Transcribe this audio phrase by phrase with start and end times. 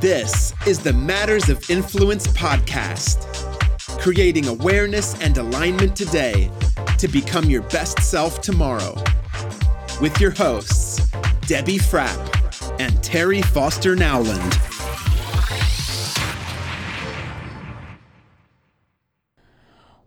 [0.00, 3.26] This is the Matters of Influence podcast,
[4.00, 6.50] creating awareness and alignment today
[6.98, 8.94] to become your best self tomorrow.
[10.00, 11.06] With your hosts,
[11.42, 14.58] Debbie Frapp and Terry Foster Nowland.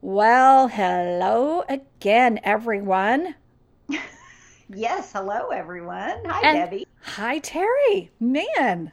[0.01, 3.35] Well, hello again, everyone.
[4.75, 6.23] Yes, hello everyone.
[6.25, 6.87] Hi And- Debbie.
[7.01, 8.09] Hi, Terry.
[8.19, 8.91] Man,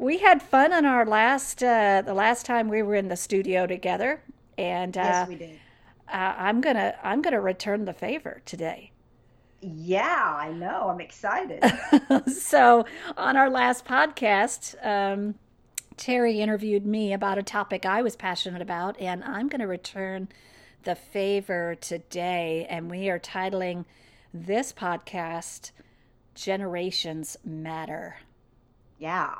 [0.00, 3.66] we had fun on our last uh, the last time we were in the studio
[3.66, 4.22] together,
[4.58, 5.60] and uh, Yes, we did.
[6.08, 8.92] uh, I'm gonna I'm gonna return the favor today.
[9.62, 10.88] Yeah, I know.
[10.88, 11.62] I'm excited.
[12.32, 12.86] so,
[13.18, 15.34] on our last podcast, um,
[15.98, 20.30] Terry interviewed me about a topic I was passionate about, and I'm going to return
[20.84, 22.66] the favor today.
[22.70, 23.84] And we are titling
[24.32, 25.72] this podcast
[26.34, 28.16] Generations Matter.
[28.98, 29.34] yeah.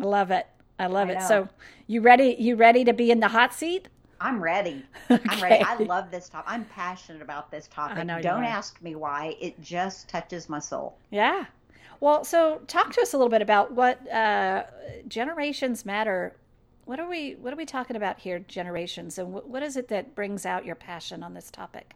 [0.00, 0.46] I love it.
[0.78, 1.18] I love I it.
[1.20, 1.28] know.
[1.28, 1.48] So,
[1.86, 2.36] you ready?
[2.38, 3.88] You ready to be in the hot seat?
[4.20, 4.84] I'm ready.
[5.10, 5.64] I'm ready.
[5.64, 6.50] I love this topic.
[6.50, 7.98] I'm passionate about this topic.
[7.98, 9.36] I know Don't ask me why.
[9.40, 10.96] It just touches my soul.
[11.10, 11.46] Yeah.
[12.00, 14.64] Well, so talk to us a little bit about what uh,
[15.08, 16.36] generations matter.
[16.84, 18.38] What are we What are we talking about here?
[18.38, 21.94] Generations, and what, what is it that brings out your passion on this topic?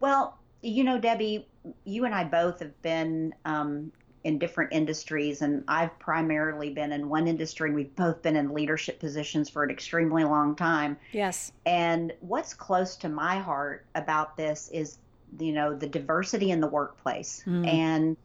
[0.00, 1.46] Well, you know, Debbie,
[1.84, 3.92] you and I both have been um,
[4.24, 8.54] in different industries, and I've primarily been in one industry, and we've both been in
[8.54, 10.96] leadership positions for an extremely long time.
[11.12, 11.52] Yes.
[11.66, 14.96] And what's close to my heart about this is,
[15.38, 17.42] you know, the diversity in the workplace.
[17.46, 17.66] Mm.
[17.66, 18.16] And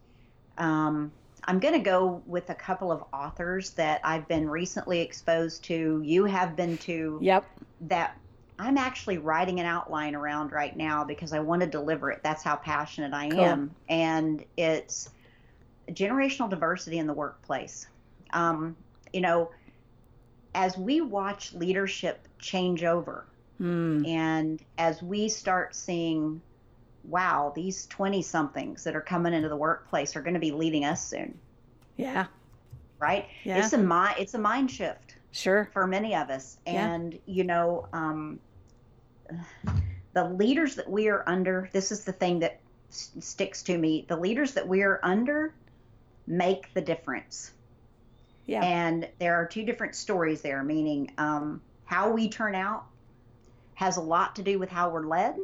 [0.58, 1.11] um,
[1.44, 6.02] I'm going to go with a couple of authors that I've been recently exposed to.
[6.02, 7.45] You have been to Yep.
[7.81, 8.17] that
[8.58, 12.22] I'm actually writing an outline around right now because I want to deliver it.
[12.23, 13.41] That's how passionate I Cool.
[13.41, 13.75] am.
[13.89, 15.09] And it's
[15.92, 17.88] generational diversity in the workplace.
[18.32, 18.76] Um,
[19.14, 19.52] you know,
[20.56, 23.26] as we watch leadership change over,
[23.59, 24.08] Mm.
[24.08, 26.41] and as we start seeing,
[27.03, 30.86] wow, these 20 somethings that are coming into the workplace are going to be leading
[30.86, 31.38] us soon,
[31.97, 32.28] Yeah.
[33.00, 33.28] right?
[33.44, 33.58] Yeah.
[33.58, 35.69] It's a mind, it's a mind shift Sure.
[35.74, 36.58] for many of us.
[36.66, 36.94] Yeah.
[36.94, 38.40] And, you know, um,
[40.13, 42.59] the leaders that we are under, this is the thing that
[42.90, 44.06] s- sticks to me.
[44.08, 45.53] The leaders that we are under
[46.29, 47.51] make the difference.
[48.45, 48.63] Yeah.
[48.63, 52.85] And there are two different stories there, meaning um, how we turn out
[53.73, 55.35] has a lot to do with how we're led.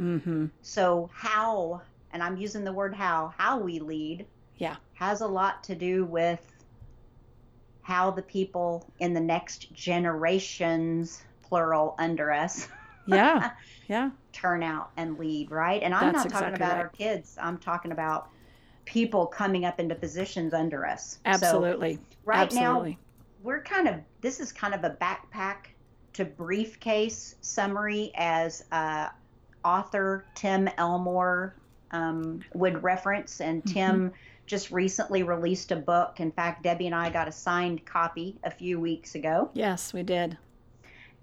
[0.00, 0.46] Mm-hmm.
[0.62, 4.26] So, how, and I'm using the word how, how we lead
[4.58, 4.76] Yeah.
[4.94, 6.40] has a lot to do with
[7.82, 12.68] how the people in the next generations, plural, under us,
[13.06, 13.50] Yeah.
[13.88, 14.10] Yeah.
[14.32, 15.82] turn out and lead, right?
[15.82, 16.82] And I'm That's not talking exactly about right.
[16.84, 18.30] our kids, I'm talking about
[18.84, 21.18] people coming up into positions under us.
[21.24, 21.98] So, Absolutely.
[22.24, 22.86] right now,
[23.42, 25.56] we're kind of this is kind of a backpack
[26.14, 29.08] to briefcase summary as uh,
[29.64, 31.56] author Tim Elmore
[31.90, 33.74] um, would reference, and Mm-hmm.
[33.74, 34.12] Tim
[34.46, 36.20] just recently released a book.
[36.20, 40.02] In fact, Debbie and I got a signed copy a few weeks ago, Yes, we
[40.02, 40.36] did.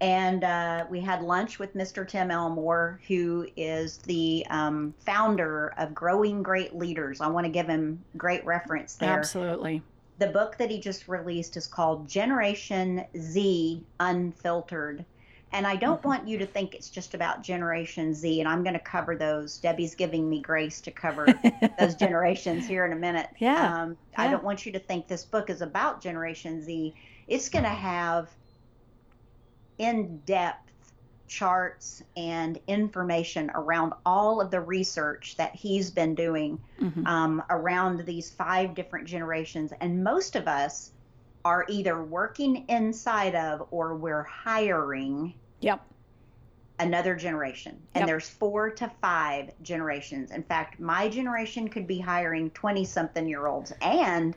[0.01, 2.05] And uh, we had lunch with Mr.
[2.05, 7.21] Tim Elmore, who is the um, founder of Growing Great Leaders.
[7.21, 9.83] I want to give him great reference there Absolutely.
[10.17, 15.05] the book that he just released is called Generation Z Unfiltered.
[15.53, 16.05] And I don't Mhm.
[16.05, 19.59] want you to think it's just about Generation Z, and I'm going to cover those.
[19.59, 21.27] Debbie's giving me grace to cover
[21.77, 23.29] those generations here in a minute.
[23.39, 26.95] Yeah, Um, I don't want you to think this book is about Generation Z.
[27.27, 28.29] It's going to have
[29.81, 30.71] in depth
[31.27, 37.07] charts and information around all of the research that he's been doing Mhm.
[37.07, 39.73] um, around these five different generations.
[39.81, 40.91] And most of us
[41.45, 45.81] are either working inside of or we're hiring Yep.
[46.79, 47.87] another generation.
[47.95, 48.07] And Yep.
[48.07, 50.31] there's four to five generations.
[50.31, 54.35] In fact, my generation could be hiring 20 something year olds, and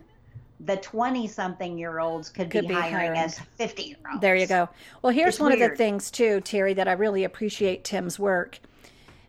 [0.59, 3.19] the 20 something year olds could, Could be, be hiring hiring.
[3.19, 4.21] as 50 year olds.
[4.21, 4.69] There you go.
[5.01, 8.59] Well, here's It's one of the things too, Terry, that I really appreciate Tim's work.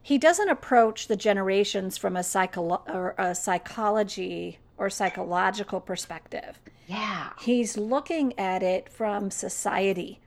[0.02, 6.60] He doesn't approach the generations from a psycho or a psychology or psychological perspective.
[6.86, 7.30] Yeah.
[7.40, 10.20] He's looking at it from society.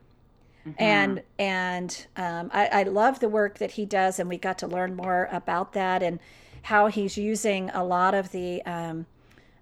[0.67, 0.83] Mm-hmm.
[0.83, 4.67] And and um, I, I love the work that he does, and we got to
[4.67, 6.19] learn more about that and
[6.63, 9.05] how he's using a lot of the um,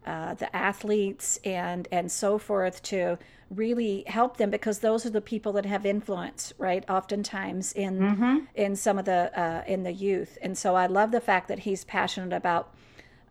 [0.07, 3.18] uh, the athletes and and so forth to
[3.50, 6.83] really help them because those are the people that have influence, right?
[6.89, 8.38] Oftentimes in Mm-hmm.
[8.56, 11.59] in some of the uh, in the youth, and so I love the fact that
[11.59, 12.74] he's passionate about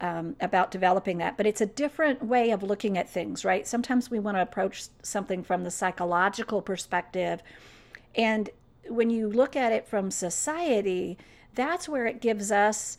[0.00, 1.38] um, about developing that.
[1.38, 3.66] But it's a different way of looking at things, right?
[3.66, 7.42] Sometimes we want to approach something from the psychological perspective.
[8.14, 8.50] And
[8.88, 11.16] when you look at it from society,
[11.54, 12.98] that's where it gives us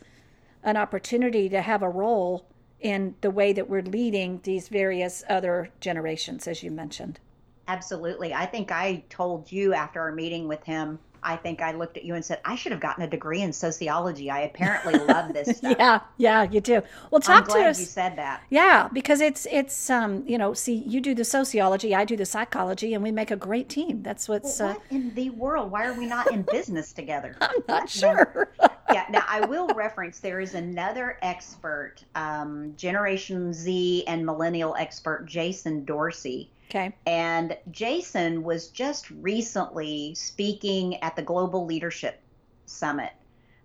[0.64, 2.44] an opportunity to have a role
[2.80, 7.18] in the way that we're leading these various other generations, as you mentioned.
[7.66, 8.32] Absolutely.
[8.32, 12.04] I think I told you after our meeting with him I think I looked at
[12.04, 14.30] you and said, I should have gotten a degree in sociology.
[14.30, 15.76] I apparently love this stuff.
[15.78, 16.82] yeah, yeah, you do.
[17.10, 17.80] Well, talk I'm glad to us.
[17.80, 18.42] You said that.
[18.50, 22.26] Yeah, because it's it's um you know see you do the sociology, I do the
[22.26, 24.02] psychology, and we make a great team.
[24.02, 25.70] That's what's well, what uh, in the world?
[25.70, 27.36] Why are we not in business together?
[27.40, 28.50] I'm not sure.
[28.92, 29.04] Yeah.
[29.10, 35.84] Now I will reference there is another expert, um, Generation Z and Millennial expert Jason
[35.84, 36.94] Dorsey Okay.
[37.06, 42.20] And Jason was just recently speaking at the Global Leadership
[42.66, 43.12] Summit.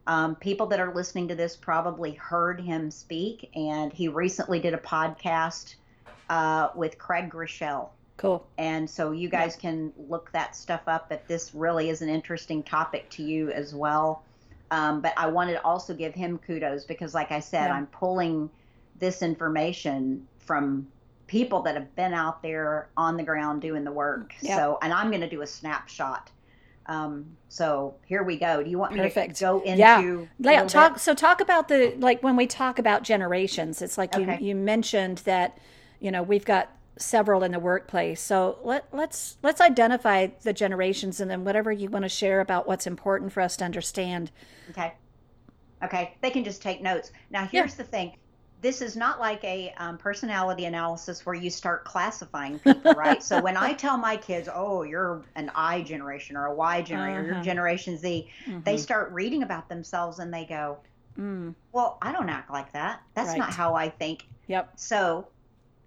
[0.07, 4.73] Um, people that are listening to this probably heard him speak, and he recently did
[4.73, 5.75] a podcast
[6.29, 7.89] uh, with Craig Groeschel.
[8.15, 8.45] Cool.
[8.57, 9.69] And so you guys yeah.
[9.69, 13.73] can look that stuff up if this really is an interesting topic to you as
[13.73, 14.23] well.
[14.73, 17.75] Um, but I wanted to also give him kudos because, like I said, yeah.
[17.75, 18.49] I'm pulling
[18.97, 20.87] this information from
[21.27, 24.33] people that have been out there on the ground doing the work.
[24.41, 24.57] Yep.
[24.57, 26.31] So, and I'm going to do a snapshot.
[26.87, 28.63] Um, so here we go.
[28.63, 29.35] Do you want me Perfect.
[29.35, 29.77] to go into?
[29.77, 30.25] Yeah.
[30.39, 30.95] yeah talk.
[30.95, 31.01] Bit?
[31.03, 33.79] So talk about the like when we talk about generations.
[33.79, 34.39] It's like okay.
[34.41, 35.59] you you mentioned that
[35.99, 38.21] you know we've got several in the workplace.
[38.21, 42.67] So let let's let's identify the generations and then whatever you want to share about
[42.67, 44.31] what's important for us to understand.
[44.71, 44.93] Okay.
[45.83, 46.15] Okay.
[46.21, 47.11] They can just take notes.
[47.29, 47.77] Now here's yeah.
[47.77, 48.13] the thing
[48.63, 53.21] this is not like a um, personality analysis where you start classifying people, right?
[53.21, 57.25] so when I tell my kids, "Oh, you're an I generation or a Y generation,
[57.25, 57.35] uh-huh.
[57.35, 58.61] you're Generation Z," mm-hmm.
[58.63, 60.77] they start reading about themselves and they go,
[61.19, 61.53] mm.
[61.73, 63.01] "Well, I don't act like that.
[63.13, 63.39] That's right.
[63.39, 64.71] not how I think." Yep.
[64.77, 65.27] So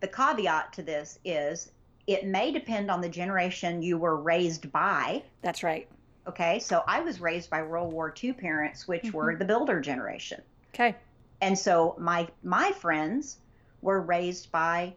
[0.07, 1.71] the caveat to this is
[2.07, 5.23] it may depend on the generation you were raised by.
[5.43, 5.89] That's right.
[6.29, 9.17] Okay, so I was raised by World War II parents, which mm-hmm.
[9.17, 10.43] were the builder generation.
[10.75, 10.97] Okay
[11.41, 13.39] and so my my friends
[13.83, 14.95] were raised by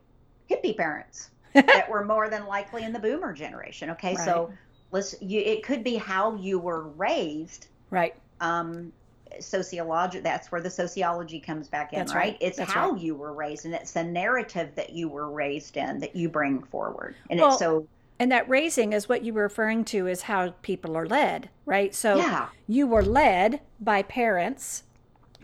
[0.50, 3.90] hippie parents that were more than likely in the boomer generation.
[3.92, 4.26] Okay, right.
[4.26, 4.52] so
[4.92, 7.68] let's you, it could be how you were raised.
[7.90, 8.16] Right.
[8.40, 8.94] Um,
[9.40, 12.38] sociology that's where the sociology comes back in right, right.
[12.42, 13.02] it's that's how right.
[13.02, 16.62] you were raised and it's the narrative that you were raised in that you bring
[16.64, 17.88] forward and well, it's so
[18.22, 21.94] and that raising is what you were referring to is how people are led right
[21.94, 22.48] so yeah.
[22.68, 24.84] you were led by parents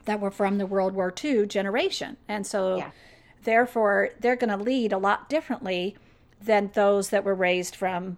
[0.06, 2.18] that were from the World War II generation.
[2.28, 2.92] And so, yeah.
[3.44, 5.96] therefore, they're going to lead a lot differently
[6.42, 8.18] than those that were raised from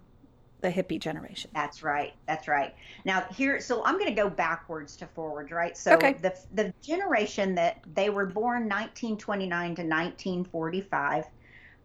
[0.60, 1.50] the hippie generation.
[1.54, 2.14] That's right.
[2.26, 2.74] That's right.
[3.04, 5.76] Now here, so I'm going to go backwards to forwards, right?
[5.76, 6.14] So okay.
[6.14, 11.24] the the generation that they were born 1929 to 1945.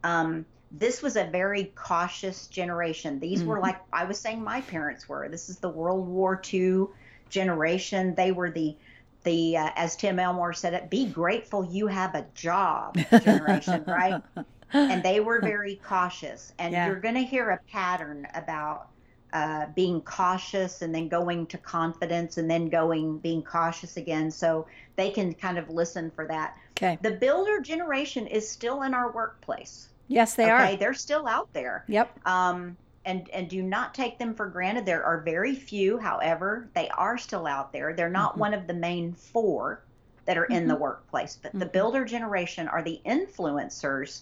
[0.03, 3.19] Um, this was a very cautious generation.
[3.19, 3.49] These mm-hmm.
[3.49, 5.27] were like I was saying, my parents were.
[5.29, 6.85] This is the World War II
[7.29, 8.15] generation.
[8.15, 8.75] They were the
[9.23, 14.21] the uh, as Tim Elmore said it, be grateful you have a job generation, right?
[14.73, 16.53] And they were very cautious.
[16.59, 16.87] And yeah.
[16.87, 18.89] you're going to hear a pattern about
[19.33, 24.29] uh, being cautious and then going to confidence and then going being cautious again.
[24.29, 26.57] So they can kind of listen for that.
[26.77, 26.97] Okay.
[27.01, 29.89] The builder generation is still in our workplace.
[30.07, 30.73] Yes, they okay?
[30.73, 30.75] are.
[30.75, 31.85] They're still out there.
[31.87, 32.27] Yep.
[32.27, 34.85] Um, and and do not take them for granted.
[34.85, 37.93] There are very few, however, they are still out there.
[37.93, 38.39] They're not mm-hmm.
[38.39, 39.83] one of the main four
[40.25, 40.53] that are mm-hmm.
[40.53, 40.83] in the mm-hmm.
[40.83, 41.59] workplace, but mm-hmm.
[41.59, 44.21] the builder generation are the influencers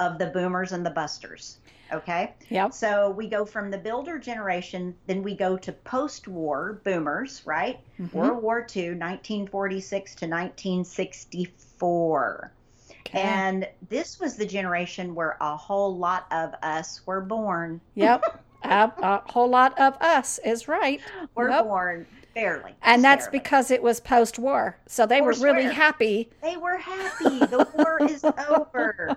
[0.00, 1.58] of the boomers and the busters.
[1.92, 2.34] Okay.
[2.48, 2.70] Yeah.
[2.70, 7.78] So we go from the builder generation, then we go to post-war boomers, right?
[8.00, 8.16] Mm-hmm.
[8.16, 12.52] World War II, 1946 to 1964.
[13.06, 13.20] Okay.
[13.20, 17.80] And this was the generation where a whole lot of us were born.
[17.94, 18.42] Yep.
[18.64, 21.00] a, a, whole lot of us is right.
[21.36, 21.64] We're yep.
[21.64, 22.74] born barely.
[22.82, 23.38] And that's barely.
[23.38, 24.76] because it was post war.
[24.86, 26.30] So they were really happy.
[26.42, 27.38] They were happy.
[27.38, 29.16] The war is over.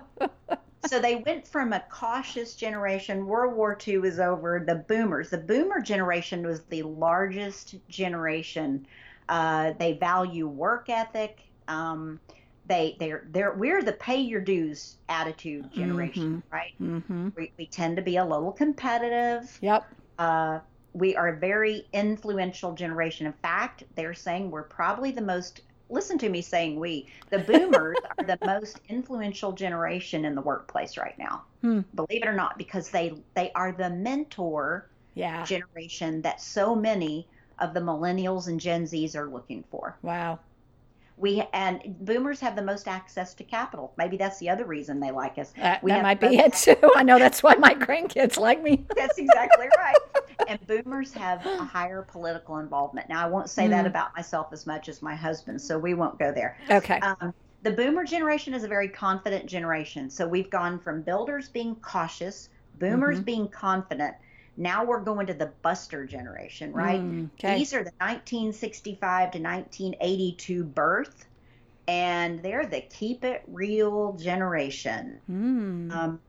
[0.90, 3.24] So they went from a cautious generation.
[3.24, 4.64] World War II is over.
[4.66, 5.30] The boomers.
[5.30, 8.88] The boomer generation was the largest generation.
[9.28, 11.42] Uh, they value work ethic.
[11.68, 12.18] Um,
[12.66, 16.54] they they're they're we're the pay your dues attitude generation, mm-hmm.
[16.54, 16.74] right?
[16.82, 17.28] Mm-hmm.
[17.36, 19.56] We we tend to be a little competitive.
[19.62, 19.86] Yep.
[20.18, 20.58] Uh,
[20.92, 23.26] we are a very influential generation.
[23.28, 25.60] In fact, they're saying we're probably the most.
[25.90, 27.06] Listen to me saying we.
[27.30, 31.42] The boomers are the most influential generation in the workplace right now.
[31.60, 31.80] Hmm.
[31.94, 35.44] Believe it or not, because they they are the mentor yeah.
[35.44, 37.26] generation that so many
[37.58, 39.96] of the millennials and Gen Zs are looking for.
[40.02, 40.38] Wow
[41.20, 43.92] we and boomers have the most access to capital.
[43.98, 45.52] Maybe that's the other reason they like us.
[45.52, 46.76] That, we that might be it too.
[46.96, 48.86] I know that's why my grandkids like me.
[48.96, 49.96] That's exactly right.
[50.48, 53.08] And boomers have a higher political involvement.
[53.10, 53.88] Now, I won't say that Mm.
[53.88, 56.56] about myself as much as my husband, so we won't go there.
[56.70, 56.98] Okay.
[57.00, 60.08] Um, the boomer generation is a very confident generation.
[60.08, 62.48] So we've gone from builders being cautious,
[62.78, 63.24] boomers Mhm.
[63.26, 64.14] being confident.
[64.60, 67.00] Now we're going to the buster generation, right?
[67.00, 67.56] Mm, okay.
[67.56, 71.26] These are the 1965 to 1982 birth,
[71.88, 75.20] and they're the keep it real generation.
[75.30, 75.90] Mm.
[75.90, 76.20] Um,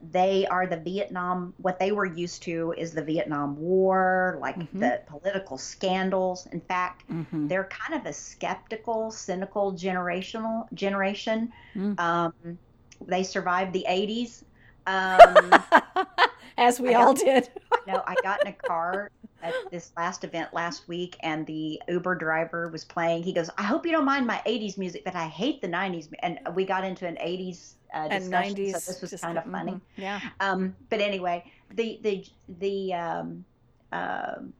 [0.00, 4.78] they are the Vietnam, what they were used to is the Vietnam War, like Mhm.
[4.78, 6.46] the political scandals.
[6.52, 7.48] In fact, Mhm.
[7.48, 11.52] they're kind of a skeptical, cynical generational generation.
[11.74, 11.98] Mm.
[11.98, 12.58] Um,
[13.04, 14.44] they survived the 80s.
[14.86, 15.64] Um,
[16.58, 17.48] As we all did.
[17.86, 19.10] no, I got in a car
[19.42, 23.22] at this last event last week, and the Uber driver was playing.
[23.22, 26.08] He goes, "I hope you don't mind my '80s music, but I hate the '90s."
[26.20, 28.72] And we got into an '80s uh, And discussion, 90s.
[28.80, 29.72] so this was just- kind of funny.
[29.72, 30.20] mhm, Yeah.
[30.40, 32.26] Um, but anyway, the the
[32.58, 33.44] the um,
[33.92, 34.52] um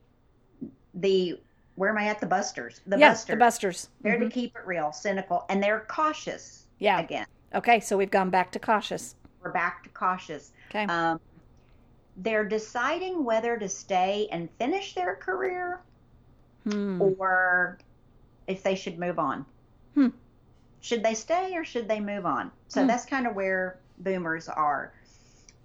[0.94, 1.40] the
[1.74, 2.20] where am I at?
[2.20, 2.80] The Busters.
[2.86, 3.34] The yeah, Busters.
[3.34, 3.88] the Busters.
[4.02, 4.32] They're to Mhm.
[4.32, 6.66] keep it real, cynical, and they're cautious.
[6.78, 7.00] Yeah.
[7.00, 9.14] Again, Okay, so we've gone back to cautious.
[9.42, 10.52] we're back to cautious.
[10.70, 10.84] Okay.
[10.86, 11.20] Um,
[12.18, 15.80] they're deciding whether to stay and finish their career
[16.64, 17.00] Hmm.
[17.00, 17.78] or
[18.46, 19.46] if they should move on.
[19.94, 20.08] Hmm.
[20.80, 22.50] Should they stay or should they move on?
[22.68, 22.88] So Hmm.
[22.88, 24.92] that's kind of where boomers are.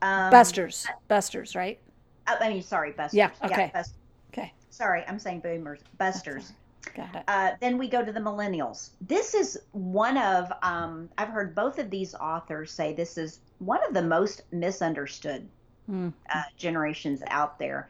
[0.01, 0.85] Um, Busters.
[1.07, 1.79] Busters, right?
[2.27, 3.17] I I mean, sorry, busters.
[3.17, 3.71] Yeah, okay.
[3.73, 3.95] bust-
[4.31, 4.53] Okay.
[4.69, 6.53] Sorry, I'm saying boomers, busters.
[6.95, 7.23] Got it.
[7.27, 8.91] Uh, then we go to the millennials.
[9.01, 13.79] This is one of, um, I've heard both of these authors say this is one
[13.87, 15.47] of the most misunderstood
[15.89, 16.13] Mm.
[16.33, 17.89] uh, generations out there.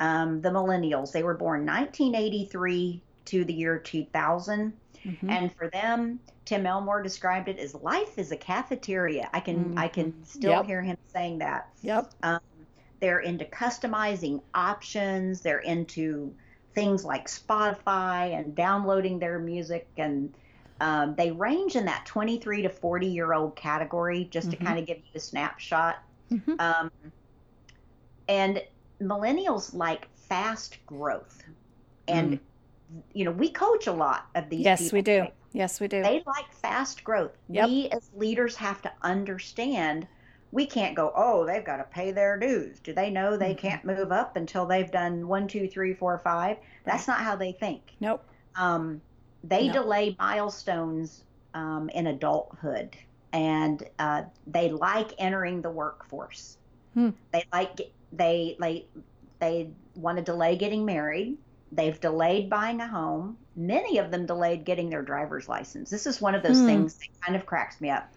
[0.00, 4.72] Um, the millennials, they were born 1983 to the year 2000.
[5.04, 5.30] Mhm.
[5.30, 9.28] And for them, Tim Elmore described it as life is a cafeteria.
[9.32, 10.66] I can I can still Yep.
[10.66, 11.68] hear him saying that.
[11.82, 12.10] Yep.
[12.22, 12.40] Um,
[13.00, 15.42] they're into customizing options.
[15.42, 16.34] They're into
[16.74, 19.88] things like Spotify and downloading their music.
[19.98, 20.34] And
[20.80, 24.50] um, they range in that 23 to 40 year old category, just Mhm.
[24.52, 25.96] to kind of give you a snapshot.
[26.30, 26.60] Mhm.
[26.60, 26.90] Um,
[28.28, 28.62] and
[29.00, 31.42] millennials like fast growth.
[32.08, 32.38] And,
[33.12, 34.64] you know, we coach a lot of these Mm.
[34.64, 34.96] Yes, people.
[34.96, 35.26] we do.
[35.52, 36.02] Yes, we do.
[36.02, 37.32] They like fast growth.
[37.48, 37.68] Yep.
[37.68, 40.06] We as leaders have to understand
[40.52, 42.78] we can't go, oh, they've got to pay their dues.
[42.78, 43.58] Do they know they Mhm.
[43.58, 46.58] can't move up until they've done one, two, three, four, five?
[46.84, 47.96] That's not how they think.
[47.98, 48.24] Nope.
[48.54, 49.00] Um,
[49.42, 49.72] they No.
[49.72, 52.96] delay milestones um, in adulthood
[53.32, 56.56] and uh, they like entering the workforce.
[56.94, 57.10] Hmm.
[57.32, 58.88] They like, they, like,
[59.40, 61.38] they want to delay getting married.
[61.72, 63.38] They've delayed buying a home.
[63.56, 65.90] Many of them delayed getting their driver's license.
[65.90, 66.64] This is one of those Hmm.
[66.64, 68.08] things that kind of cracks me up.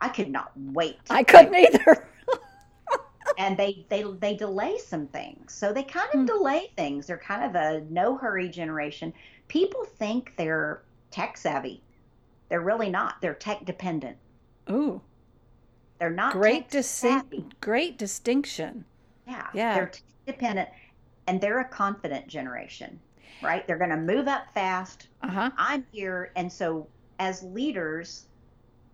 [0.00, 1.10] I could not wait.
[1.10, 2.08] I couldn't either.
[3.36, 5.52] and they they they delay some things.
[5.54, 6.26] So they kind of Hmm.
[6.26, 7.06] delay things.
[7.06, 9.12] They're kind of a no hurry generation.
[9.48, 11.84] People think they're tech savvy.
[12.48, 13.16] They're really not.
[13.22, 14.18] They're tech dependent.
[14.70, 15.00] Ooh,
[15.98, 17.60] They're not great tech distinct.
[17.62, 18.84] Great distinction.
[19.26, 19.46] Yeah.
[19.54, 19.74] Yeah.
[19.74, 19.92] They're
[20.26, 20.68] dependent
[21.26, 22.98] and they're a confident generation.
[23.42, 23.66] Right?
[23.66, 25.08] They're going to move up fast.
[25.22, 25.50] Uh huh.
[25.58, 26.86] I'm here and so
[27.18, 28.26] as leaders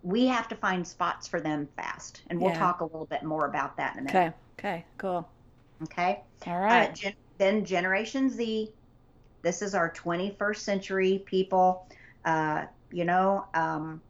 [0.03, 2.21] we have to find spots for them fast.
[2.29, 2.57] And we'll Yeah.
[2.57, 4.17] talk a little bit more about that in a minute.
[4.17, 4.35] Okay.
[4.77, 4.85] Okay.
[4.97, 5.27] Cool.
[5.83, 6.21] Okay?
[6.47, 6.89] All right.
[6.89, 8.71] Uh, gen- then Generation Z.
[9.43, 11.87] This is our 21st century people.
[12.25, 14.01] Uh, you know, um,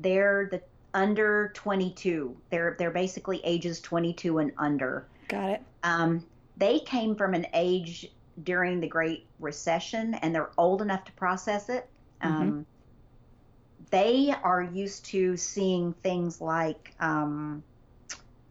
[0.00, 0.62] they're the
[0.94, 2.34] under 22.
[2.50, 5.06] They're they're basically ages 22 and under.
[5.28, 5.62] Got it.
[5.82, 6.24] Um,
[6.56, 8.10] they came from an age
[8.42, 11.88] during the Great Recession, and they're old enough to process it.
[12.22, 12.66] Um,
[13.90, 17.62] They are used to seeing things like um,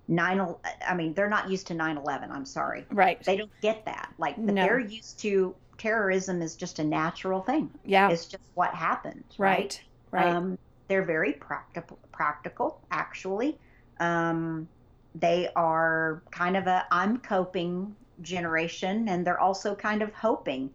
[0.08, 0.40] nine.
[0.88, 2.32] I mean, they're not used to 9/11.
[2.32, 3.22] I'm sorry Right.
[3.24, 4.54] they don't get that like No.
[4.54, 8.10] they're used to terrorism is just a natural thing yeah.
[8.10, 9.82] it's just what happens Right.
[10.12, 10.28] Right.
[10.28, 13.58] um, they're very practical practical actually
[14.00, 14.70] um,
[15.20, 20.70] they are kind of a i'm coping generation and they're also kind of hoping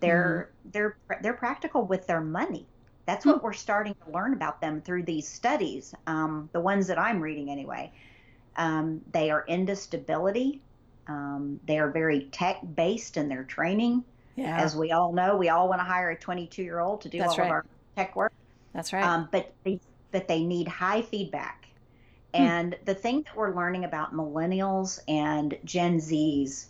[0.00, 0.70] they're Mm-hmm.
[0.72, 2.66] they're they're practical with their money
[3.06, 3.30] that's Hmm.
[3.30, 7.20] what we're starting to learn about them through these studies um, the ones that i'm
[7.20, 7.90] reading anyway
[8.56, 10.60] um, they are into stability
[11.08, 14.02] um, they are very tech based in their training
[14.36, 14.58] yeah.
[14.60, 17.18] as we all know we all want to hire a 22 year old to do
[17.18, 17.46] That's all right.
[17.46, 18.32] of our tech work
[18.72, 19.04] That's right.
[19.04, 19.80] um, but they,
[20.12, 21.66] but they need high feedback.
[22.34, 22.42] Hmm.
[22.42, 26.66] And the thing that we're learning about millennials and Gen Zs,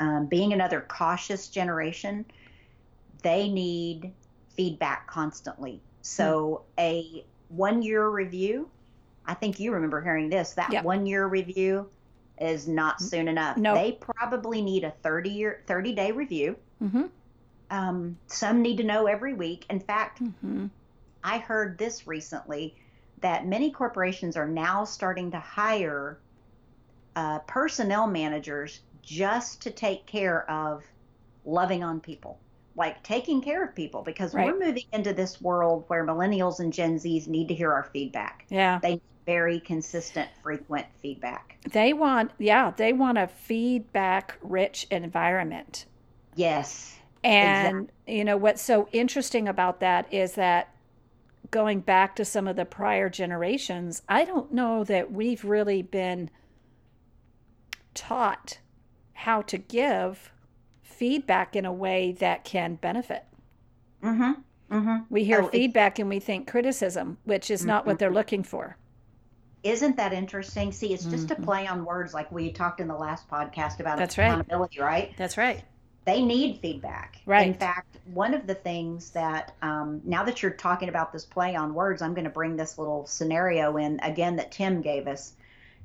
[0.00, 2.24] um, being another cautious generation,
[3.22, 4.12] they need
[4.56, 5.80] feedback constantly.
[6.02, 8.68] So a one year review,
[9.26, 10.54] I think you remember hearing this.
[10.54, 10.84] That Yep.
[10.84, 11.88] one year review
[12.40, 13.56] is not soon enough.
[13.56, 13.74] No.
[13.74, 16.56] They probably need a 30 year 30 day review.
[16.82, 17.04] Mm-hmm.
[17.70, 19.66] Um, some need to know every week.
[19.70, 20.66] In fact, Mm-hmm.
[21.24, 22.76] I heard this recently
[23.20, 26.18] that many corporations are now starting to hire
[27.14, 30.84] uh, personnel managers just to take care of
[31.44, 32.38] loving on people,
[32.76, 34.46] like taking care of people, because Right.
[34.46, 38.44] we're moving into this world where millennials and Gen Zs need to hear our feedback.
[38.50, 38.80] Yeah.
[38.82, 41.56] They need very consistent, frequent feedback.
[41.72, 45.86] They want, yeah, they want a feedback rich environment.
[46.34, 46.98] Yes.
[47.24, 50.68] And, you know, what's so interesting about that is that
[51.50, 56.30] going back to some of the prior generations, I don't know that we've really been
[57.94, 58.58] taught
[59.14, 60.32] how to give
[60.82, 63.24] feedback in a way that can benefit.
[64.02, 64.32] Mm-hmm.
[64.74, 64.96] Mm-hmm.
[65.10, 68.76] We hear Oh, feedback and we think criticism, which is not what they're looking for.
[69.62, 70.70] Isn't that interesting?
[70.72, 73.98] See, it's just a play on words, like we talked in the last podcast about
[73.98, 74.26] That's right.
[74.26, 75.12] accountability, right?
[75.16, 75.64] That's right.
[76.06, 77.20] They need feedback.
[77.26, 77.48] Right.
[77.48, 81.56] In fact, one of the things that um, now that you're talking about this play
[81.56, 85.34] on words, I'm going to bring this little scenario in again that Tim gave us.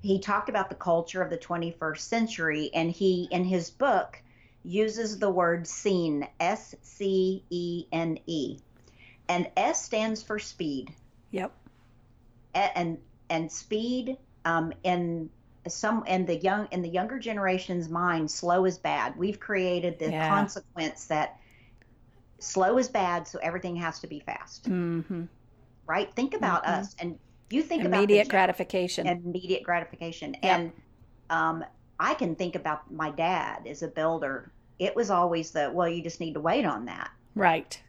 [0.02, 4.22] He talked about the culture of the 21st century, and he, in his book,
[4.64, 8.60] uses the word scene, S C E N E.
[9.28, 10.94] And S stands for speed.
[11.32, 11.52] Yep.
[12.56, 13.00] A- And,
[13.30, 15.30] and speed um, in
[15.68, 20.12] some in the young in the younger generation's mind slow is bad we've created the
[20.12, 20.28] Yeah.
[20.28, 21.38] consequence that
[22.40, 25.26] slow is bad so everything has to be fast hmm
[25.86, 26.70] right think about Mhm.
[26.80, 27.20] us and
[27.52, 29.08] you think Immediate about the gratification.
[29.08, 30.44] immediate gratification Yep.
[30.60, 30.72] and
[31.30, 31.64] um,
[32.00, 36.02] i can think about my dad as a builder it was always the well you
[36.02, 37.82] just need to wait on that right.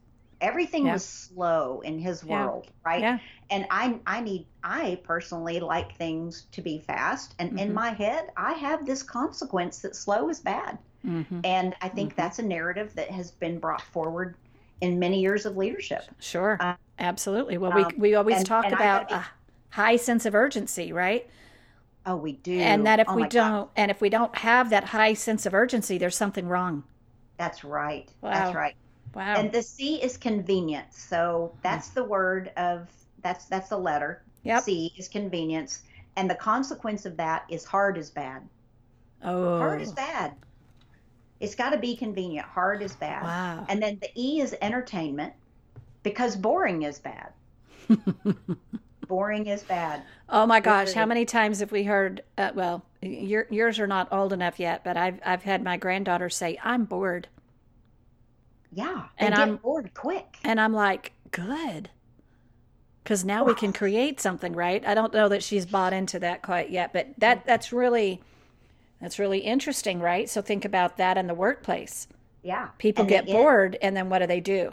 [0.42, 0.94] Everything Yeah.
[0.94, 2.46] was slow in his Yeah.
[2.46, 3.18] world right Yeah.
[3.50, 7.74] and i i need i personally like things to be fast and in Mhm.
[7.74, 12.16] my head i have this consequence that slow is bad hmm and i think Mhm.
[12.16, 14.36] that's a narrative that has been brought forward
[14.82, 16.56] in many years of leadership Sure.
[16.60, 17.58] Uh, Absolutely.
[17.58, 19.26] Well, we, um, we always and- talk and about gotta a
[19.70, 21.28] high sense of urgency, right?
[22.06, 24.84] oh we do And that if Oh we don't, and if we don't have that
[24.84, 26.84] high sense of urgency, there's something wrong.
[27.38, 28.30] that's right Wow.
[28.30, 28.74] that's right
[29.14, 29.34] Wow.
[29.36, 32.88] and the c is convenience so that's the word of
[33.22, 34.62] that's that's the letter Yep.
[34.62, 35.82] c is convenience
[36.16, 38.42] and the consequence of that is hard is bad
[39.22, 39.58] oh.
[39.58, 40.34] hard is bad
[41.40, 43.66] it's got to be convenient hard is bad Wow.
[43.68, 45.34] And then the E is entertainment
[46.02, 47.32] because boring is bad.
[49.08, 50.02] boring is bad.
[50.28, 52.22] Oh my gosh, how many times have we heard?
[52.38, 56.30] Uh, well, your, yours are not old enough yet, but I've I've had my granddaughter
[56.30, 57.28] say, "I'm bored,"
[58.72, 59.04] Yeah.
[59.18, 60.38] And get I'm- bored quick.
[60.44, 61.90] and I'm like, "Good,"
[63.04, 64.84] because now we can create something, right?
[64.86, 68.20] I don't know that she's bought into that quite yet, but that that's really
[69.00, 70.28] that's really interesting, right?
[70.28, 72.06] So think about that in the workplace.
[72.42, 72.68] Yeah.
[72.78, 74.70] People And get bored, and then what do they do?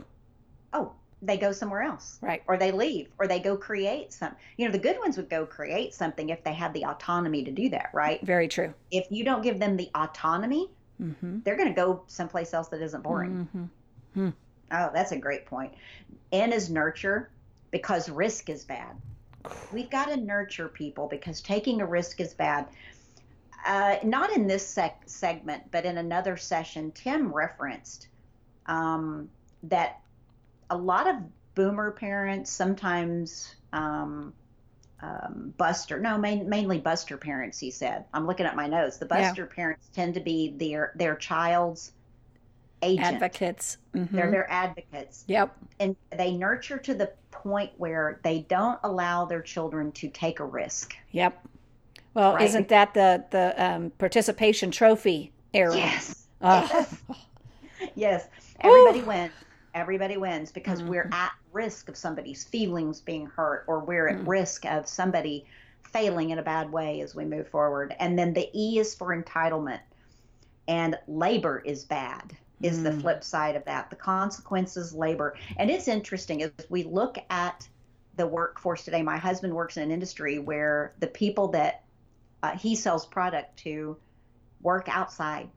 [0.71, 2.17] Oh, they go somewhere else.
[2.21, 2.43] Right.
[2.47, 4.35] Or they leave or they go create some.
[4.57, 7.51] You know, the good ones would go create something if they had the autonomy to
[7.51, 8.21] do that, right?
[8.25, 8.73] Very true.
[8.91, 10.69] If you don't give them the autonomy,
[11.01, 11.39] Mm-hmm.
[11.45, 13.47] they're going to go someplace else that isn't boring.
[13.55, 13.63] Mm-hmm.
[14.71, 15.73] Oh, that's a great point.
[16.31, 17.29] N is nurture
[17.71, 18.95] because risk is bad.
[19.73, 22.67] We've got to nurture people because taking a risk is bad.
[23.65, 28.07] Uh, not in this sec- segment, but in another session, Tim referenced
[28.65, 29.29] um,
[29.63, 29.99] that
[30.69, 31.15] a lot of
[31.55, 34.33] boomer parents sometimes um,
[35.01, 37.57] um, Buster, no, main, mainly Buster parents.
[37.57, 38.97] He said, "I'm looking at my notes.
[38.97, 39.21] The Yeah.
[39.21, 41.93] Buster parents tend to be their their child's
[42.81, 43.15] agent.
[43.15, 43.77] Advocates.
[43.93, 44.11] Mhm.
[44.11, 45.55] They're their advocates, Yep.
[45.79, 50.45] and they nurture to the point where they don't allow their children to take a
[50.45, 50.95] risk.
[51.11, 51.47] Yep.
[52.13, 52.43] Well, Right.
[52.43, 55.75] isn't that the the um, participation trophy era?
[55.75, 56.27] Yes.
[56.41, 56.87] Ugh.
[57.95, 58.27] yes.
[58.61, 59.31] Everybody wins.
[59.73, 61.13] Everybody wins because we're Mm-hmm.
[61.13, 64.27] at risk of somebody's feelings being hurt or we're at Mm.
[64.27, 65.45] risk of somebody
[65.83, 67.95] failing in a bad way as we move forward.
[67.99, 69.79] And then the E is for entitlement.
[70.67, 73.01] And labor is bad, is the Mm.
[73.01, 73.89] flip side of that.
[73.89, 75.35] The consequences, labor.
[75.57, 77.67] And it's interesting as we look at
[78.15, 79.01] the workforce today.
[79.01, 81.83] My husband works in an industry where the people that
[82.43, 83.97] uh, he sells product to
[84.61, 85.49] work outside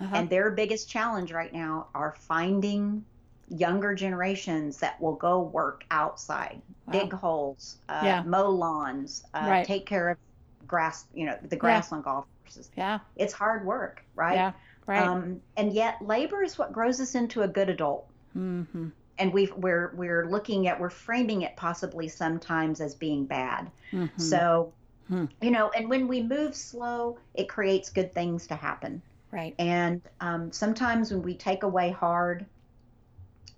[0.00, 0.14] Uh-huh.
[0.14, 3.04] and their biggest challenge right now are finding
[3.48, 6.92] younger generations that will go work outside, Wow.
[6.92, 8.22] dig holes, uh, Yeah.
[8.22, 9.66] mow lawns, uh, Right.
[9.66, 10.18] take care of
[10.66, 12.70] grass, you know, the grass on golf courses.
[12.76, 12.98] yeah.
[13.16, 14.34] It's hard work, right?
[14.34, 14.52] Yeah.
[14.88, 15.06] Right.
[15.06, 18.08] Um, and yet, labor is what grows us into a good adult.
[18.32, 23.70] hmm and we've we're we're looking at we're framing it possibly sometimes as being bad
[23.92, 24.20] mm-hmm.
[24.20, 24.72] so
[25.08, 25.24] hmm.
[25.42, 30.00] you know and when we move slow it creates good things to happen right and
[30.20, 32.46] um, sometimes when we take away hard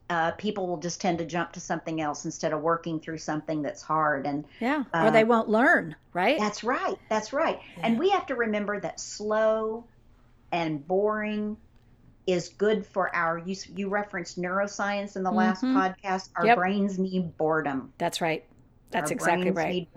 [0.08, 3.62] uh, people will just tend to jump to something else instead of working through something
[3.62, 7.86] that's hard and yeah or uh, they won't learn right that's right that's right yeah.
[7.86, 9.84] and we have to remember that slow
[10.52, 11.56] and boring
[12.26, 15.76] is good for our you, you referenced neuroscience in the last mm-hmm.
[15.76, 16.28] podcast.
[16.36, 16.58] Our yep.
[16.58, 17.92] brains need boredom.
[17.98, 18.44] That's right.
[18.90, 19.88] That's our exactly right.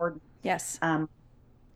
[0.43, 0.79] yes.
[0.81, 1.09] Um,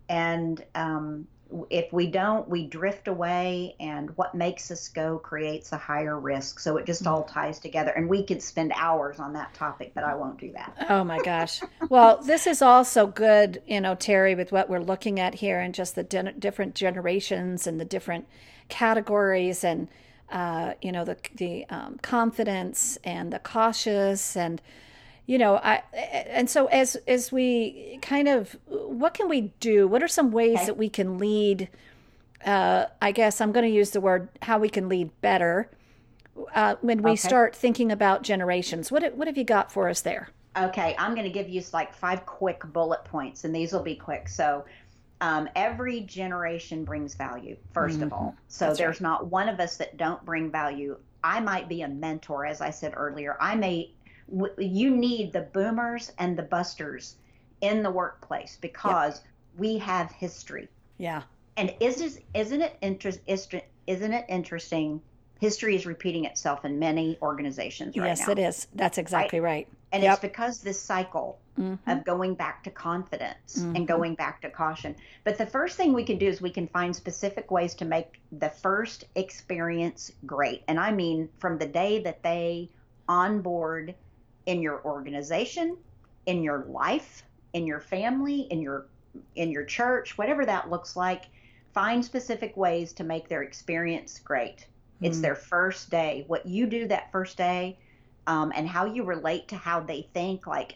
[0.09, 1.27] and um,
[1.69, 6.59] if we don't we drift away and what makes us go creates a higher risk.
[6.59, 7.31] So it just all mm.
[7.31, 10.75] ties together and we could spend hours on that topic but i won't do that.
[10.89, 11.61] Oh my gosh.
[11.89, 15.73] Well this is also good you know terry with what we're looking at here and
[15.73, 18.27] just the di- different generations and the different
[18.69, 19.87] categories and
[20.31, 24.61] uh, you know the the um, confidence and the cautious and
[25.25, 30.01] you know i and so as as we kind of what can we do what
[30.01, 30.65] are some ways okay.
[30.65, 31.69] that we can lead
[32.45, 35.69] uh, i guess i'm going to use the word how we can lead better
[36.53, 37.17] uh, when we okay.
[37.17, 41.25] start thinking about generations what what have you got for us there okay i'm going
[41.25, 44.65] to give you like five quick bullet points and these will be quick so
[45.19, 48.03] um, every generation brings value 1st mm-hmm.
[48.03, 49.09] of all so That's there's right.
[49.09, 52.69] not one of us that don't bring value i might be a mentor as i
[52.69, 53.91] said earlier i may
[54.57, 57.15] you need the boomers and the busters
[57.61, 59.27] in the workplace because yep.
[59.57, 60.67] we have history.
[60.97, 61.23] Yeah.
[61.55, 65.01] And isn't isn't it interest isn't it interesting?
[65.39, 68.33] History is repeating itself in many organizations right yes, now.
[68.33, 68.67] it is.
[68.73, 69.51] That's exactly right.
[69.51, 69.67] right.
[69.91, 70.13] And yep.
[70.13, 71.89] it's because this cycle mm-hmm.
[71.89, 73.75] of going back to confidence mm-hmm.
[73.75, 74.95] and going back to caution.
[75.23, 78.19] But the first thing we can do is we can find specific ways to make
[78.31, 80.63] the first experience great.
[80.67, 82.69] And I mean from the day that they
[83.07, 83.95] onboard
[84.45, 85.77] in your organization,
[86.25, 88.87] in your life, in your family, in your
[89.35, 91.25] in your church, whatever that looks like,
[91.73, 94.57] find specific ways to make their experience great.
[94.57, 95.05] Mm-hmm.
[95.05, 96.23] It's their first day.
[96.27, 97.79] What you do that first day,
[98.27, 100.45] um, and how you relate to how they think.
[100.45, 100.75] Like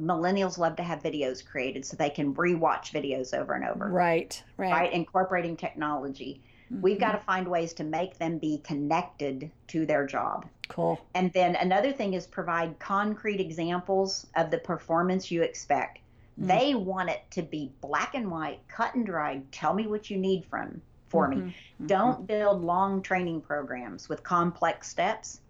[0.00, 3.88] millennials love to have videos created so they can rewatch videos over and over.
[3.88, 4.42] Right.
[4.56, 4.72] Right.
[4.72, 4.92] Right.
[4.92, 6.40] Incorporating technology.
[6.72, 6.82] Mm-hmm.
[6.82, 10.46] We've got to find ways to make them be connected to their job.
[10.68, 11.00] Cool.
[11.14, 15.98] And then another thing is provide concrete examples of the performance you expect.
[16.38, 16.46] Mm-hmm.
[16.48, 19.50] They want it to be black and white, cut and dried.
[19.52, 21.46] Tell me what you need from for mm-hmm.
[21.46, 21.50] me.
[21.50, 21.86] Mm-hmm.
[21.86, 25.40] Don't build long training programs with complex steps.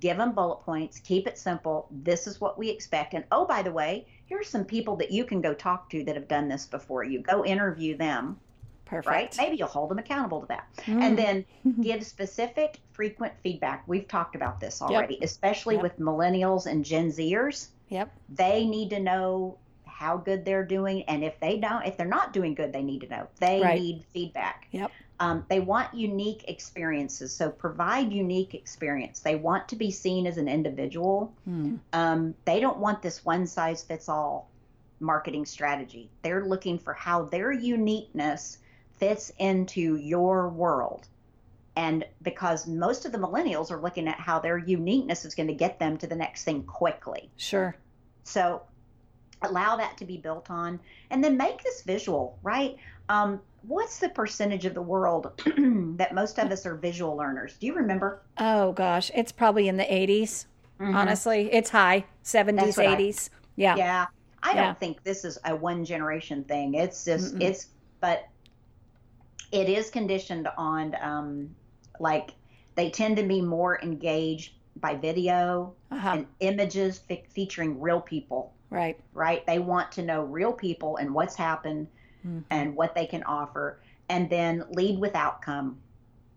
[0.00, 1.00] Give them bullet points.
[1.00, 1.88] Keep it simple.
[1.90, 3.14] This is what we expect.
[3.14, 6.14] And oh, by the way, here's some people that you can go talk to that
[6.14, 7.20] have done this before you.
[7.20, 8.38] Go interview them
[8.88, 9.06] Perfect.
[9.06, 9.36] Right?
[9.36, 10.66] Maybe you'll hold them accountable to that.
[10.86, 11.02] Mm.
[11.02, 11.44] And then
[11.82, 13.84] give specific, frequent feedback.
[13.86, 15.24] We've talked about this already, yep.
[15.24, 15.82] especially yep.
[15.82, 17.68] with millennials and Gen Zers.
[17.90, 18.10] Yep.
[18.30, 21.02] They need to know how good they're doing.
[21.02, 23.28] And if they don't, if they're not doing good, they need to know.
[23.40, 23.80] They right.
[23.80, 24.68] need feedback.
[24.70, 24.90] Yep.
[25.20, 27.34] Um, they want unique experiences.
[27.34, 29.20] So provide unique experience.
[29.20, 31.34] They want to be seen as an individual.
[31.48, 31.80] Mm.
[31.92, 34.48] Um, they don't want this one size fits all
[35.00, 36.10] marketing strategy.
[36.22, 38.58] They're looking for how their uniqueness
[38.98, 41.06] fits into your world.
[41.76, 45.54] And because most of the millennials are looking at how their uniqueness is going to
[45.54, 47.30] get them to the next thing quickly.
[47.36, 47.76] Sure.
[48.24, 48.62] So
[49.42, 52.76] allow that to be built on and then make this visual, right?
[53.08, 55.32] Um, what's the percentage of the world
[55.96, 57.56] that most of us are visual learners?
[57.58, 58.22] Do you remember?
[58.38, 59.10] Oh, gosh.
[59.14, 60.46] It's probably in the 80s.
[60.80, 60.94] Mm-hmm.
[60.94, 63.30] Honestly, it's high 70s, 80s.
[63.30, 63.76] I, yeah.
[63.76, 64.06] Yeah.
[64.42, 64.66] I yeah.
[64.66, 66.74] don't think this is a one generation thing.
[66.74, 67.42] It's just, Mm-mm.
[67.42, 67.68] it's,
[68.00, 68.28] but
[69.50, 71.50] it is conditioned on um,
[71.98, 72.30] like
[72.76, 76.10] they tend to be more engaged by video uh-huh.
[76.10, 78.54] and images fe- featuring real people.
[78.70, 78.98] Right.
[79.12, 79.44] Right.
[79.46, 81.88] They want to know real people and what's happened
[82.28, 82.40] mm-hmm.
[82.50, 83.80] and what they can offer.
[84.08, 85.78] And then lead with outcome.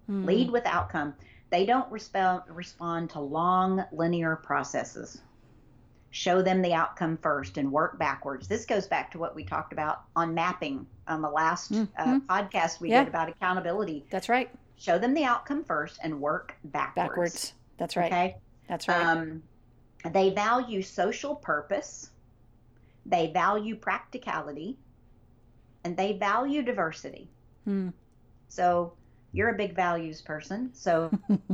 [0.10, 0.25] Mm-hmm.
[0.25, 1.13] Lead with outcome.
[1.49, 5.21] They don't respond respond to long linear processes
[6.12, 8.47] show them the outcome first and work backwards.
[8.47, 12.17] This goes back to what we talked about on mapping on the last uh, mm-hmm.
[12.30, 12.99] uh, podcast we yeah.
[12.99, 14.06] did about accountability.
[14.12, 14.49] That's right.
[14.77, 16.95] Show them the outcome first and work backwards.
[16.95, 17.54] Backwards.
[17.77, 18.12] That's right.
[18.12, 18.36] Okay.
[18.67, 19.06] That's right.
[19.06, 19.41] Um,
[20.12, 22.10] they value social purpose.
[23.06, 24.77] They value practicality,
[25.84, 27.30] and they value diversity.
[27.65, 27.89] Hmm.
[28.48, 28.94] So
[29.32, 30.72] you're a big values person.
[30.74, 31.12] So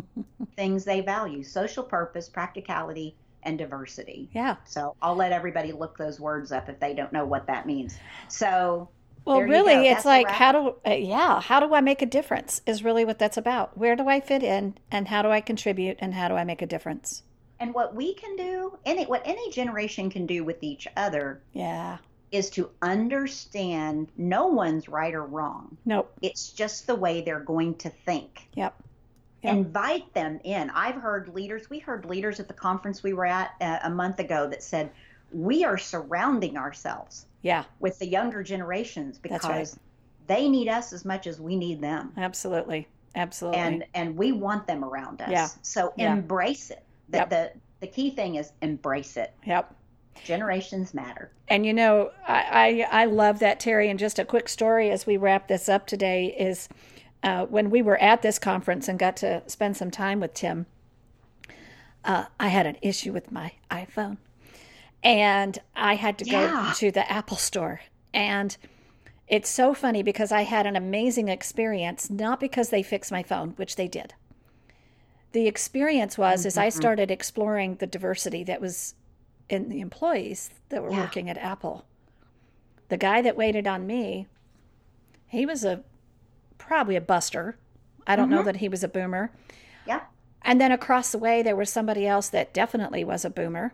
[0.56, 4.30] things they value: social purpose, practicality, and diversity.
[4.34, 4.56] Yeah.
[4.66, 7.98] So I'll let everybody look those words up if they don't know what that means.
[8.28, 8.90] So
[9.28, 12.62] well, really, it's like how do uh, yeah, how do I make a difference?
[12.66, 13.78] Is really what that's about.
[13.78, 16.62] Where do I fit in, and how do I contribute, and how do I make
[16.62, 17.24] a difference?
[17.60, 21.98] And what we can do, any what any generation can do with each other, yeah,
[22.32, 25.78] is to understand no one's right or wrong.
[25.86, 26.12] Nope.
[26.22, 28.50] It's just the way they're going to think.
[28.56, 28.76] Yep.
[29.44, 29.54] yep.
[29.54, 30.70] Invite them in.
[30.72, 31.70] I've heard leaders.
[31.70, 34.92] We heard leaders at the conference we were at uh, a month ago that said
[35.32, 37.26] we are surrounding ourselves.
[37.42, 37.64] Yeah.
[37.80, 39.74] With the younger generations because right.
[40.28, 42.12] they need us as much as we need them.
[42.18, 42.88] Absolutely.
[43.16, 43.60] Absolutely.
[43.60, 45.30] And and we want them around us.
[45.30, 45.48] Yeah.
[45.62, 46.14] So yeah.
[46.14, 46.84] embrace it.
[47.10, 47.30] The, yep.
[47.30, 49.34] the the key thing is embrace it.
[49.46, 49.74] Yep.
[50.24, 51.32] Generations matter.
[51.48, 53.90] And you know, I, I, I love that, Terry.
[53.90, 56.68] And just a quick story as we wrap this up today is
[57.24, 60.66] uh, when we were at this conference and got to spend some time with Tim,
[62.04, 64.18] uh, I had an issue with my iPhone.
[65.04, 66.70] And I had to yeah.
[66.70, 67.82] go to the Apple store.
[68.14, 68.58] And
[69.28, 73.50] it's so funny because I had an amazing experience, not because they fixed my phone,
[73.58, 74.14] which they did.
[75.34, 76.48] The experience was mm-hmm.
[76.48, 78.96] as I started exploring the diversity that was
[79.50, 81.02] in the employees that were Yeah.
[81.02, 81.86] working at Apple.
[82.90, 84.28] The guy that waited on me,
[85.28, 85.84] he was a
[86.58, 87.58] probably a buster.
[88.06, 88.46] I don't know Mhm.
[88.46, 89.32] that he was a boomer.
[89.86, 90.02] Yeah.
[90.42, 93.74] And then across the way, there was somebody else that definitely was a boomer.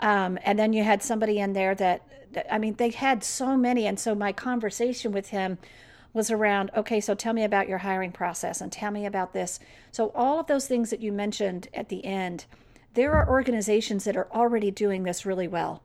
[0.00, 2.02] Um, and then you had somebody in there that,
[2.32, 3.86] that, I mean, they had so many.
[3.86, 5.58] And so my conversation with him
[6.12, 9.58] was around, okay, so tell me about your hiring process and tell me about this.
[9.90, 12.44] So, all of those things that you mentioned at the end,
[12.94, 15.82] there are organizations that are already doing this really well.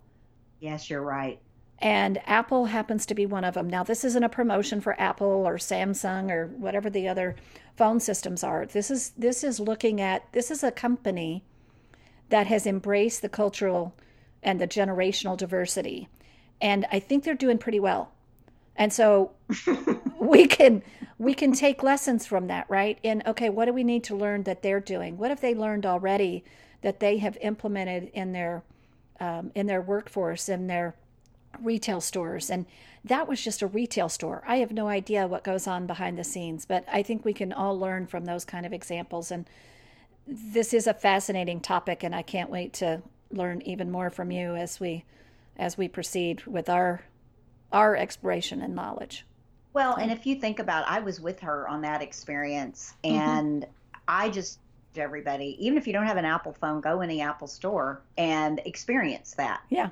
[0.59, 1.39] Yes, you're right.
[1.79, 3.69] And Apple happens to be one of them.
[3.69, 7.35] Now, this isn't a promotion for Apple or Samsung or whatever the other
[7.75, 8.65] phone systems are.
[8.65, 11.43] This is this is looking at this is a company
[12.29, 13.93] that has embraced the cultural
[14.41, 16.09] and the generational diversity.
[16.59, 18.11] And I think they're doing pretty well.
[18.75, 19.31] And so
[20.19, 20.81] we can
[21.19, 22.97] we can take lessons from that, right?
[23.03, 25.17] And okay, what do we need to learn that they're doing?
[25.17, 26.43] What have they learned already
[26.81, 28.63] that they have implemented in their
[29.19, 30.95] um, in their workforce in their
[31.61, 32.49] retail stores?
[32.49, 32.65] And
[33.03, 34.43] that was just a retail store.
[34.47, 37.53] I have no idea what goes on behind the scenes, but I think we can
[37.53, 39.31] all learn from those kind of examples.
[39.31, 39.45] And
[40.27, 44.55] this is a fascinating topic, and I can't wait to learn even more from you
[44.55, 45.03] as we
[45.57, 47.01] as we proceed with our
[47.71, 49.25] our exploration and knowledge.
[49.73, 53.15] Well, and if you think about it, I was with her on that experience Mm-hmm.
[53.15, 53.67] and
[54.07, 54.59] I just
[54.97, 58.59] everybody, even if you don't have an Apple phone, go in the Apple store and
[58.65, 59.61] experience that.
[59.69, 59.89] Yeah.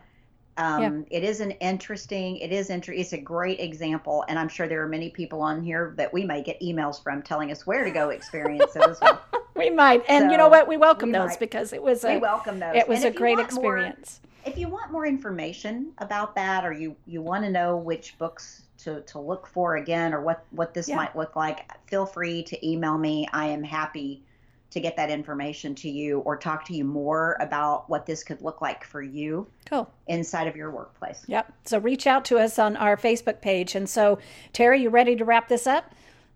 [0.58, 4.68] Um, It is an interesting, it is inter- it's a great example, and I'm sure
[4.70, 7.84] there are many people on here that we may get emails from telling us where
[7.84, 9.22] to go experience it as well.
[9.58, 10.68] We might, and you know what?
[10.68, 11.40] We welcome we those might.
[11.40, 12.76] because it was We a welcome those.
[12.76, 14.20] it was And a great want more- experience.
[14.46, 18.64] if you want more information about that or you you want to know which books
[18.80, 20.98] to, to look for again or what what this Yeah.
[20.98, 24.22] might look like feel free to email me i am happy
[24.72, 28.42] to get that information to you or talk to you more about what this could
[28.42, 29.90] look like for you Cool.
[30.08, 31.54] inside of your workplace Yep.
[31.66, 33.76] So reach out to us on our Facebook page.
[33.76, 34.20] And so,
[34.54, 35.94] Terry, you ready to wrap this up?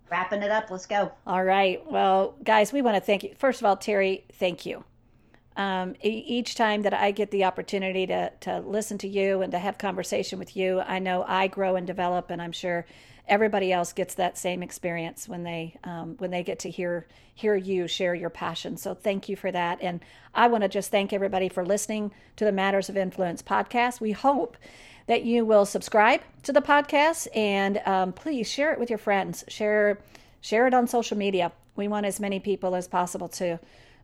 [0.09, 1.83] wrapping it up let's go All right.
[1.91, 3.35] Well, guys, we want to thank you.
[3.37, 4.83] First of all, Terry, thank you.
[5.55, 9.59] Um, each time that I get the opportunity to, to listen to you and to
[9.59, 12.85] have conversation with you, I know I grow and develop, and I'm sure
[13.29, 17.55] everybody else gets that same experience when they um, when they get to hear hear
[17.55, 18.75] you share your passion.
[18.75, 20.01] So thank you for that, and
[20.33, 24.01] I want to just thank everybody for listening to the Matters of Influence podcast.
[24.01, 24.57] We hope
[25.07, 29.43] that you will subscribe to the podcast and um, please share it with your friends.
[29.47, 29.99] Share
[30.41, 31.51] share it on social media.
[31.75, 33.59] We want as many people as possible to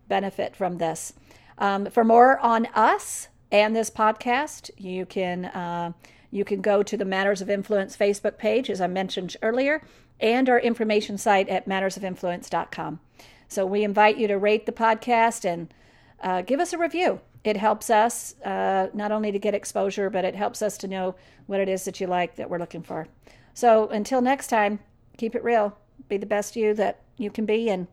[0.07, 1.13] benefit from this.
[1.57, 5.93] Um, for more on us and this podcast, you can uh,
[6.31, 9.81] you can go to the Matters of Influence Facebook page, as I mentioned earlier,
[10.19, 12.99] and our information site at mattersofinfluence.com.
[13.47, 15.73] So we invite you to rate the podcast and
[16.21, 17.21] uh, give us a review.
[17.43, 21.15] It helps us uh, not only to get exposure, but it helps us to know
[21.45, 23.07] what it is that you like that we're looking for.
[23.53, 24.79] So until next time,
[25.17, 25.77] keep it real.
[26.09, 27.69] Be the best you that you can be.
[27.69, 27.87] And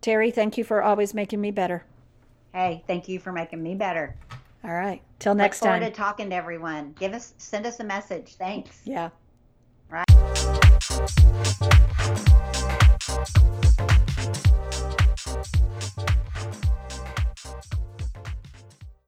[0.00, 1.84] Terry, thank you for always making me better.
[2.52, 4.16] hey thank you for making me better
[4.64, 5.02] all right.
[5.18, 6.94] Till next Look forward to talking to everyone.
[6.98, 8.34] Give us send us a message.
[8.36, 8.80] Thanks.
[8.84, 9.10] Yeah.
[9.88, 10.04] Right.